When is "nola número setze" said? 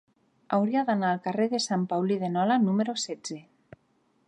2.39-3.41